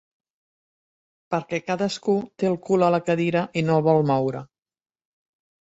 [1.35, 4.43] Perquè cadascú té el cul a la cadira i no el vol moure.